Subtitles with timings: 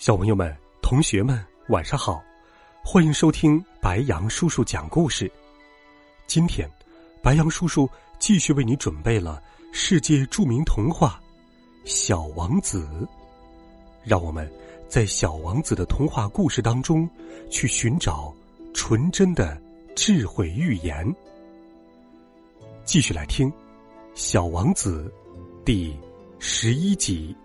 [0.00, 2.24] 小朋友们、同学们，晚上好！
[2.82, 5.30] 欢迎收听白杨叔叔讲故事。
[6.26, 6.66] 今天，
[7.22, 7.86] 白杨叔叔
[8.18, 9.42] 继续为你准备了
[9.74, 11.20] 世界著名童话
[11.86, 12.88] 《小王子》。
[14.02, 14.50] 让我们
[14.88, 17.06] 在《小王子》的童话故事当中
[17.50, 18.34] 去寻找
[18.72, 19.60] 纯真的
[19.94, 21.14] 智慧寓言。
[22.86, 23.50] 继续来听
[24.14, 25.12] 《小王子》
[25.62, 25.94] 第
[26.38, 27.36] 十一集。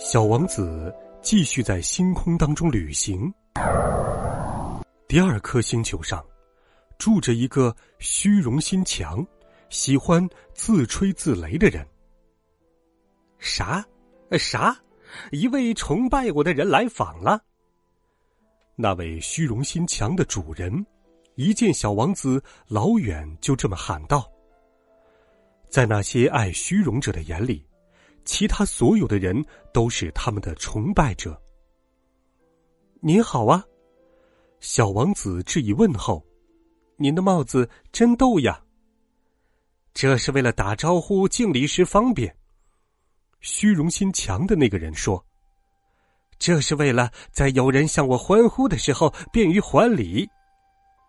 [0.00, 3.34] 小王子继续在星空当中旅行。
[5.08, 6.24] 第二颗星球上，
[6.98, 9.26] 住着一个虚荣心强、
[9.70, 11.84] 喜欢自吹自擂的人。
[13.40, 13.84] 啥？
[14.38, 14.80] 啥？
[15.32, 17.42] 一位崇拜我的人来访了。
[18.76, 20.86] 那位虚荣心强的主人，
[21.34, 24.30] 一见小王子，老远就这么喊道
[25.68, 27.66] ：“在那些爱虚荣者的眼里。”
[28.28, 31.40] 其他所有的人都是他们的崇拜者。
[33.00, 33.64] 您好啊，
[34.60, 36.22] 小王子致以问候。
[36.98, 38.62] 您的帽子真逗呀。
[39.94, 42.36] 这是为了打招呼敬礼时方便。
[43.40, 45.24] 虚荣心强的那个人说
[46.38, 50.28] ：“这是为了在有人向我欢呼的时候便于还礼。”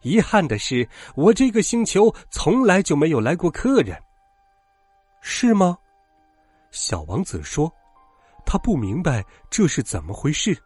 [0.04, 4.02] 遗憾的是，我这个星球从来就没有来过客人。
[5.22, 5.78] 是吗？
[6.72, 7.72] 小王子说
[8.46, 10.58] ：“他不明白这是怎么回事。”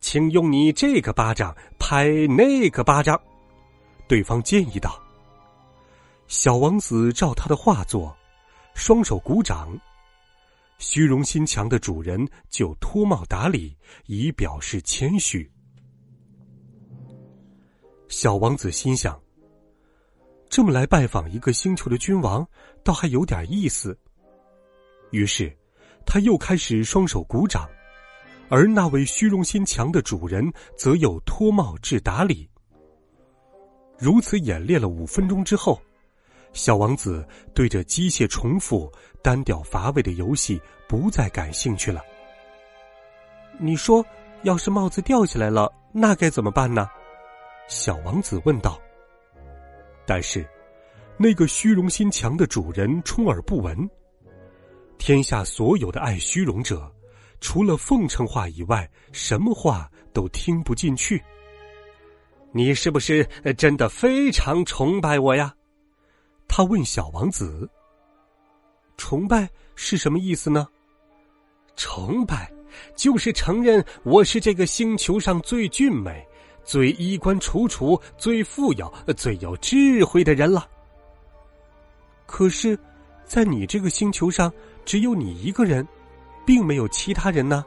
[0.00, 3.20] 请用你这个巴掌拍那个巴掌，
[4.06, 5.00] 对方建议道。
[6.28, 8.16] 小王子照他的话做，
[8.74, 9.78] 双手鼓掌。
[10.78, 13.76] 虚荣心强的主人就脱帽打礼，
[14.06, 15.50] 以表示谦虚。
[18.08, 19.20] 小王子心想：
[20.48, 22.46] 这么来拜访一个星球的君王，
[22.84, 23.98] 倒还有点意思。
[25.10, 25.50] 于是，
[26.04, 27.68] 他又开始双手鼓掌，
[28.48, 32.48] 而那位虚荣心强的主人则又脱帽致打理。
[33.98, 35.80] 如此演练了五分钟之后，
[36.52, 38.90] 小王子对这机械重复、
[39.22, 42.00] 单调乏味的游戏不再感兴趣了。
[43.58, 44.04] 你说，
[44.42, 46.88] 要是帽子掉下来了，那该怎么办呢？
[47.66, 48.80] 小王子问道。
[50.06, 50.48] 但是，
[51.18, 53.76] 那个虚荣心强的主人充耳不闻。
[54.98, 56.92] 天下所有的爱虚荣者，
[57.40, 61.22] 除了奉承话以外，什么话都听不进去。
[62.50, 63.26] 你是不是
[63.56, 65.54] 真的非常崇拜我呀？
[66.48, 67.68] 他问小王子。
[68.96, 70.66] 崇拜是什么意思呢？
[71.76, 72.52] 崇拜
[72.96, 76.26] 就是承认我是这个星球上最俊美、
[76.64, 80.68] 最衣冠楚楚、最富有、最有智慧的人了。
[82.26, 82.76] 可是，
[83.24, 84.52] 在你这个星球上。
[84.88, 85.86] 只有你一个人，
[86.46, 87.62] 并没有其他人呢。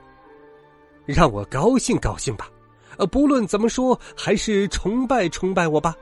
[1.05, 2.49] 让我高兴高兴吧，
[2.97, 5.95] 呃，不论怎么说，还是崇拜崇拜我吧。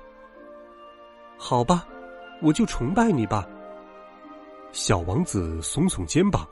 [1.38, 1.86] 好吧，
[2.42, 3.46] 我就崇拜你吧。
[4.72, 6.48] 小王子耸耸肩膀，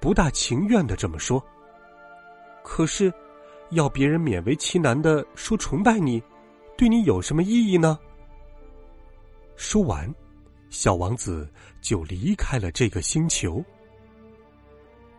[0.00, 1.44] 不大情愿的这么说。
[2.64, 3.12] 可是，
[3.72, 6.22] 要别人勉为其难的说崇拜你，
[6.78, 7.98] 对你有什么意义呢？
[9.54, 10.10] 说完，
[10.70, 11.46] 小王子
[11.82, 13.62] 就离开了这个星球。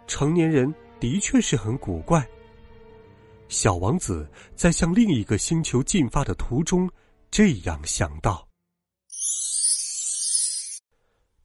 [0.09, 2.27] 成年人的确是很古怪。
[3.47, 6.89] 小王子在向另一个星球进发的途中，
[7.29, 8.45] 这样想到。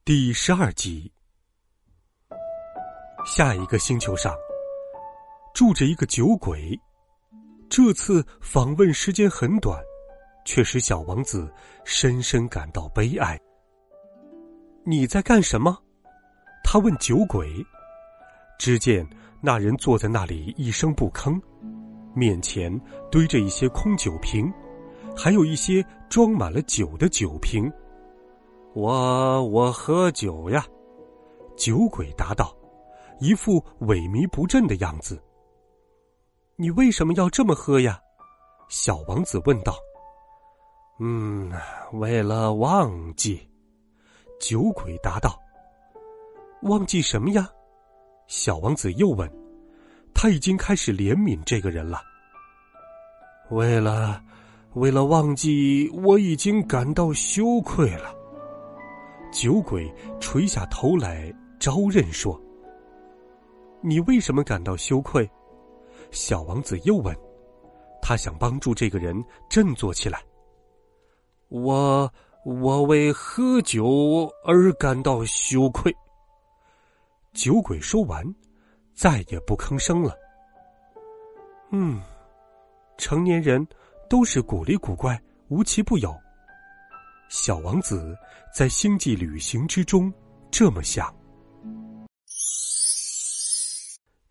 [0.03, 1.11] 第十二集，
[3.25, 4.35] 下一个星球上
[5.53, 6.77] 住着一个酒鬼，
[7.69, 9.79] 这次访问时间很短，
[10.43, 11.51] 却使小王子
[11.83, 13.39] 深深感到悲哀。
[14.83, 15.77] 你在干什么？
[16.63, 17.63] 他问酒鬼。
[18.57, 19.07] 只见
[19.41, 21.39] 那人坐在那里一声不吭，
[22.13, 22.79] 面前
[23.11, 24.51] 堆着一些空酒瓶，
[25.15, 27.71] 还有一些装满了酒的酒瓶。
[28.73, 30.65] 我我喝酒呀，
[31.55, 32.55] 酒鬼答道，
[33.19, 35.21] 一副萎靡不振的样子。
[36.57, 37.99] 你为什么要这么喝呀？
[38.69, 39.75] 小王子问道。
[40.99, 41.51] 嗯，
[41.93, 43.49] 为了忘记。
[44.37, 45.39] 酒鬼答道
[46.63, 47.49] ：“忘记什么呀？”
[48.27, 49.29] 小王子又问
[50.13, 52.01] ：“他已经开始怜悯这个人了。
[53.51, 54.21] 为了，
[54.73, 58.13] 为了忘记，我已经感到羞愧了。”
[59.31, 62.39] 酒鬼垂下头来招认说
[63.81, 65.29] ：“你为什么感到羞愧？”
[66.11, 67.15] 小王子又问
[68.01, 70.21] ：“他想帮助这个人振作起来。”
[71.49, 72.11] 我。
[72.45, 75.91] 我为喝酒而感到羞愧。
[77.35, 78.25] 酒鬼说完，
[78.93, 80.17] 再也不吭声了。
[81.69, 82.01] 嗯，
[82.97, 83.67] 成年人
[84.09, 86.15] 都是古里古怪、无奇不有。
[87.27, 88.17] 小王子
[88.53, 90.11] 在星际旅行之中
[90.49, 91.13] 这么想。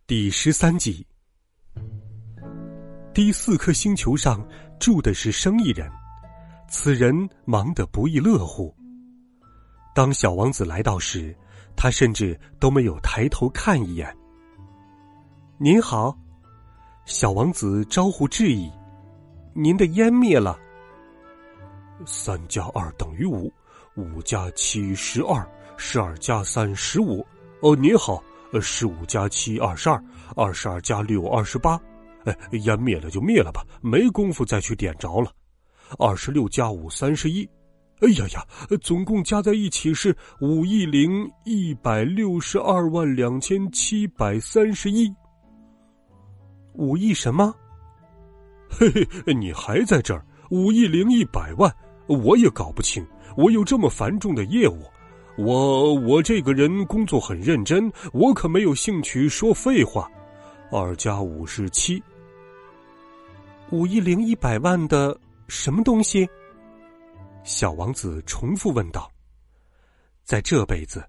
[0.06, 1.06] 第十三集，
[3.12, 4.46] 第四颗星球上
[4.80, 5.90] 住的是生意人。
[6.68, 8.74] 此人忙得不亦乐乎。
[9.94, 11.36] 当小王子来到时，
[11.76, 14.16] 他甚至都没有抬头看一眼。
[15.58, 16.16] 您好，
[17.04, 18.70] 小王子招呼致意
[19.54, 20.58] ：“您的烟灭了。”
[22.04, 23.52] 三加二等于五，
[23.96, 27.24] 五加七十二，十二加三十五。
[27.60, 28.22] 哦，您好，
[28.52, 30.02] 呃，十五加七二十二，
[30.34, 31.80] 二十二加六二十八。
[32.24, 35.30] 哎，烟灭了就灭了吧，没工夫再去点着了。
[35.98, 37.48] 二十六加五三十一，
[38.00, 38.44] 哎呀呀，
[38.82, 45.12] 总共加在一起是五亿零一百六十二万两千七百三十一。
[46.74, 47.54] 五亿什么？
[48.68, 50.24] 嘿嘿，你还在这儿？
[50.50, 51.72] 五亿零一百万，
[52.06, 53.06] 我也搞不清。
[53.36, 54.82] 我有这么繁重的业务，
[55.38, 60.10] 我我这个人工作很认真，我可没有兴趣说废话。
[60.70, 62.02] 二加五是七，
[63.70, 65.16] 五亿零一百万的。
[65.46, 66.26] 什么东西？
[67.44, 69.10] 小王子重复问道。
[70.24, 71.06] 在这辈子，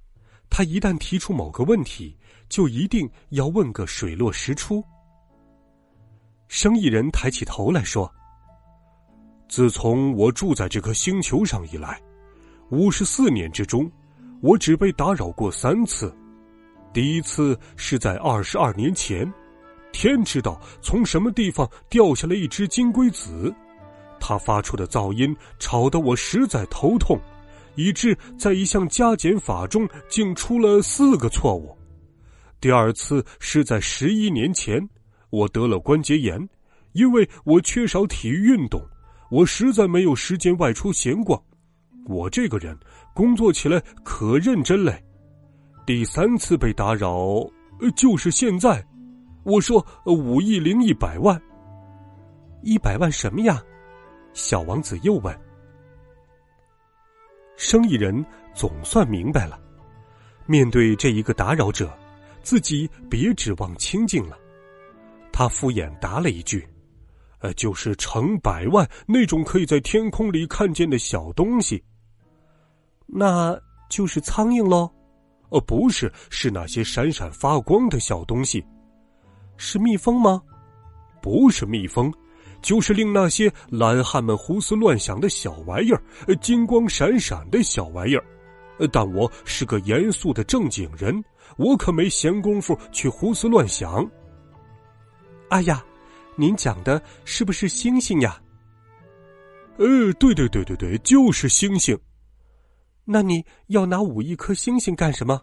[0.49, 2.15] 他一旦提出某个问题，
[2.49, 4.83] 就一定要问个水落石出。
[6.49, 8.13] 生意人抬起头来说
[9.47, 11.99] ：“自从我住在这颗星球上以来，
[12.69, 13.89] 五十四年之中，
[14.41, 16.13] 我只被打扰过三次。
[16.93, 19.33] 第一次是在二十二年前，
[19.93, 23.55] 天知道从什么地方掉下了一只金龟子。”
[24.27, 27.15] 他发出的噪音吵得我实在头痛，
[27.75, 31.77] 以致在一项加减法中竟出了四个错误。
[32.59, 34.81] 第二次是在十一年前，
[35.29, 36.49] 我得了关节炎，
[36.93, 38.81] 因为我缺少体育运动，
[39.29, 41.39] 我实在没有时间外出闲逛。
[42.07, 42.75] 我这个人
[43.13, 45.05] 工作起来可认真嘞。
[45.85, 47.47] 第三次被打扰，
[47.95, 48.83] 就是现在。
[49.43, 51.39] 我说五亿零一百万，
[52.63, 53.61] 一百万什么呀？
[54.35, 55.33] 小王子又问
[57.55, 58.23] ：“生意人
[58.53, 59.57] 总算明白了，
[60.45, 61.89] 面对这一个打扰者，
[62.43, 64.37] 自己别指望清静了。
[65.31, 66.67] 他敷衍答了一句
[67.39, 71.81] ：‘呃，就是成百万那种可以在天空里看见的小东西。’
[73.07, 73.57] 那
[73.89, 74.91] 就是苍蝇喽？
[75.47, 78.61] 哦，不是，是那些闪闪发光的小东西。
[79.55, 80.41] 是蜜蜂吗？
[81.21, 82.13] 不是蜜蜂。”
[82.65, 86.01] 就是令那些懒汉们胡思乱想的小玩意儿，
[86.41, 88.25] 金光闪闪的小玩意儿。
[88.91, 91.23] 但我是个严肃的正经人，
[91.57, 94.03] 我可没闲工夫去胡思乱想。
[95.49, 95.85] 哎呀，
[96.35, 98.41] 您讲的是不是星星呀？
[99.77, 101.95] 呃，对对对对对，就是星星。
[103.03, 105.39] 那你要拿五亿颗星星干什么？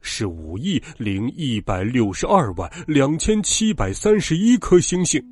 [0.00, 5.22] 是五亿零一百六十二万两千七百三十一颗星星。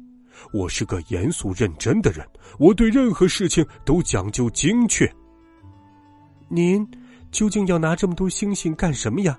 [0.53, 2.27] 我是个严肃认真的人，
[2.59, 5.11] 我对任何事情都讲究精确。
[6.49, 6.87] 您
[7.31, 9.39] 究竟要拿这么多星星干什么呀？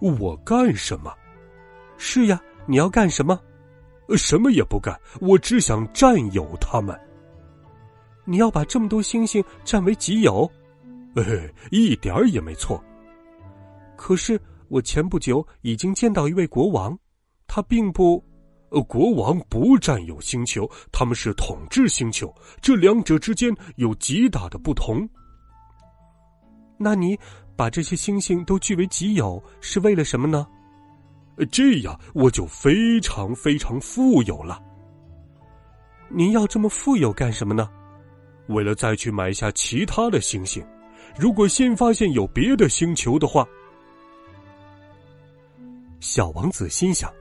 [0.00, 1.12] 我干什么？
[1.96, 3.38] 是呀，你要干什么？
[4.16, 6.98] 什么也不干，我只想占有它们。
[8.24, 10.50] 你要把这么多星星占为己有？
[11.14, 11.22] 哎，
[11.70, 12.82] 一点也没错。
[13.96, 16.98] 可是我前不久已经见到一位国王，
[17.46, 18.22] 他并不。
[18.72, 25.06] 呃，国王不占有星球，他们是统治星球，这两者之间有极大的不同。
[26.78, 27.18] 那你
[27.54, 30.46] 把这些星星都据为己有，是为了什么呢？
[31.50, 34.58] 这样我就非常非常富有了。
[36.08, 37.68] 您要这么富有干什么呢？
[38.48, 40.64] 为了再去买下其他的星星。
[41.18, 43.46] 如果先发现有别的星球的话，
[46.00, 47.12] 小王子心想。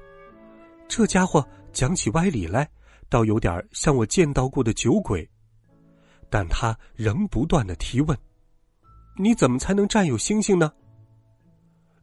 [0.94, 2.70] 这家伙讲起歪理来，
[3.08, 5.26] 倒有点像我见到过的酒鬼。
[6.30, 8.18] 但他仍不断的提问
[9.18, 10.70] ：“你怎么才能占有星星呢？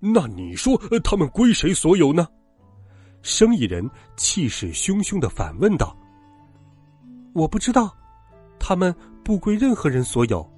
[0.00, 2.26] 那你说他们归谁所有呢？
[3.21, 5.95] 生意人气势汹汹的反问道
[7.37, 7.95] ：“我不知道，
[8.59, 10.50] 他们不归任何人所有。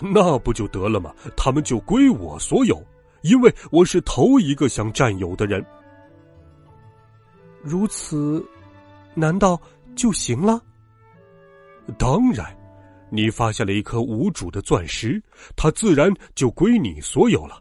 [0.00, 1.12] 那不就得了吗？
[1.36, 2.80] 他们就归我所有，
[3.22, 5.66] 因为我是头一个想占有的人。
[7.66, 8.44] 如此，
[9.14, 9.60] 难道
[9.96, 10.62] 就行了？
[11.98, 12.46] 当然，
[13.10, 15.20] 你发现了一颗无主的钻石，
[15.56, 17.60] 它自然就归你所有了。”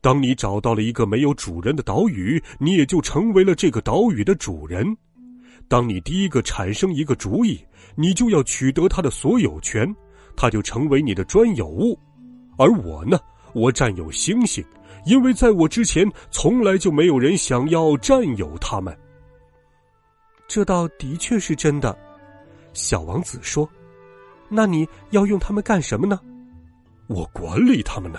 [0.00, 4.96] 当你找到了一个没有主人的岛屿，你也就成为了这个岛屿的主人。
[5.68, 7.60] 当你第一个产生一个主意，
[7.96, 9.92] 你就要取得它的所有权，
[10.36, 11.98] 它就成为你的专有物。
[12.56, 13.18] 而我呢，
[13.52, 14.64] 我占有星星，
[15.04, 18.96] 因为在我之前从来就没有人想要占有它们。
[20.48, 21.96] 这倒的确是真的，
[22.72, 23.68] 小王子说
[24.48, 26.18] ：“那你要用它们干什么呢？”
[27.06, 28.18] 我管理它们呢。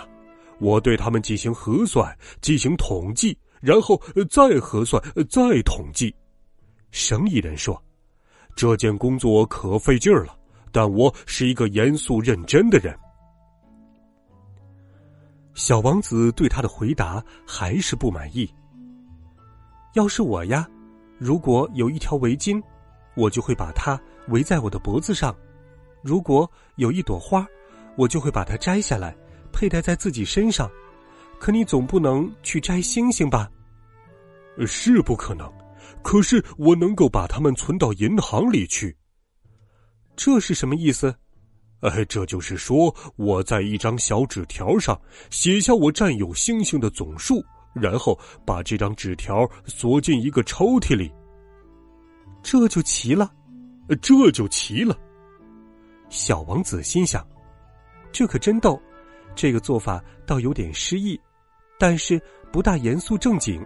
[0.60, 6.14] 我对他们进行核算，进行统计，然后再核算，再统计。
[6.90, 7.82] 生意人说
[8.54, 10.36] ：“这件工作可费劲儿了，
[10.70, 12.94] 但我是一个严肃认真的人。”
[15.56, 18.46] 小王子对他的回答还是不满意。
[19.94, 20.68] 要是我呀，
[21.20, 22.60] 如果有一条围巾，
[23.14, 25.30] 我就会把它围在我的脖子上；
[26.02, 27.46] 如果有一朵花，
[27.94, 29.14] 我就会把它摘下来。
[29.52, 30.70] 佩戴在自己身上，
[31.38, 33.50] 可你总不能去摘星星吧？
[34.66, 35.46] 是不可能，
[36.02, 38.96] 可是我能够把它们存到银行里去。
[40.16, 41.14] 这是什么意思？
[41.80, 44.98] 哎，这就是说我在一张小纸条上
[45.28, 51.12] 写下我占有星星的总数，然后把这张纸条锁进一个抽屉里。
[52.42, 53.30] 这就齐了，
[54.00, 54.98] 这就齐了。
[56.08, 57.26] 小王子心想：
[58.12, 58.80] 这可真逗。
[59.36, 61.18] 这个做法倒有点诗意，
[61.78, 62.20] 但是
[62.52, 63.64] 不大严肃正经。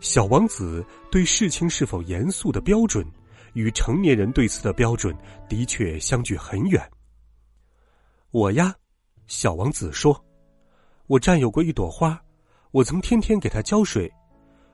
[0.00, 3.04] 小王子对事情是否严肃的标准，
[3.54, 5.16] 与成年人对此的标准
[5.48, 6.80] 的确相距很远。
[8.30, 8.74] 我呀，
[9.26, 10.22] 小王子说，
[11.06, 12.20] 我占有过一朵花，
[12.70, 14.08] 我曾天天给它浇水；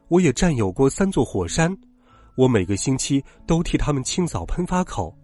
[0.08, 1.76] 我也占有过三座火山，
[2.36, 5.16] 我每个星期都替它们清扫喷发口，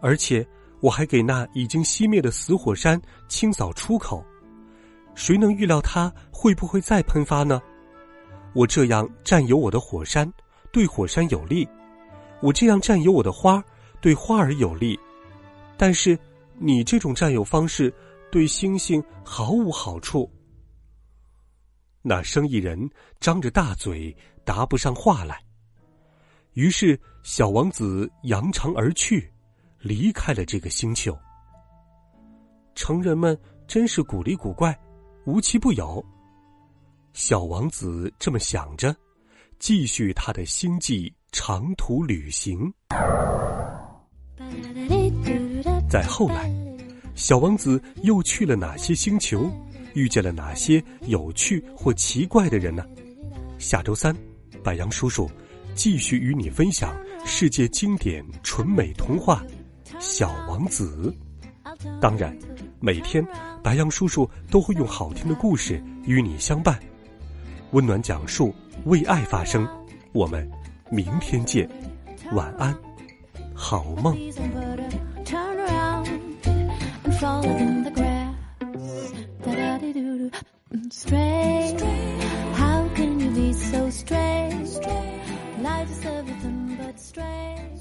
[0.00, 0.46] 而且。
[0.80, 4.24] 我还给那已经熄灭的死火山清扫出口，
[5.16, 7.60] 谁能预料它会不会再喷发呢？
[8.54, 10.32] 我这样占有我的火山，
[10.70, 11.66] 对火山有利；
[12.40, 13.60] 我这样占有我的花，
[14.00, 14.96] 对花儿有利。
[15.76, 16.16] 但是
[16.56, 17.92] 你这种占有方式，
[18.30, 20.30] 对星星毫无好处。
[22.08, 22.88] 那生意人
[23.20, 25.38] 张着大嘴，答不上话来。
[26.54, 29.30] 于是小王子扬长而去。
[29.80, 31.16] 离开了这个星球，
[32.74, 33.38] 成人们
[33.68, 34.76] 真是古里古怪，
[35.24, 36.04] 无奇不有。
[37.12, 38.92] 小王子这么想着，
[39.60, 42.68] 继续他的星际长途旅行。
[45.88, 46.52] 再后来，
[47.14, 49.48] 小王子又去了哪些星球？
[49.98, 52.84] 遇见了哪些有趣或奇怪的人呢？
[53.58, 54.14] 下周三，
[54.62, 55.28] 白杨叔叔
[55.74, 59.42] 继续与你分享世界经典纯美童话。
[59.98, 61.12] 小王子，
[62.00, 62.36] 当然，
[62.78, 63.26] 每天
[63.60, 66.78] 白杨叔叔都会用好听的故事与你相伴，
[67.72, 69.66] 温暖讲述，为爱发声。
[70.12, 70.48] 我们
[70.90, 71.68] 明天见，
[72.32, 72.72] 晚安，
[73.52, 74.16] 好梦。
[80.90, 81.80] Strange,
[82.54, 84.70] how can you be so strange?
[85.60, 87.77] Life is everything but strange.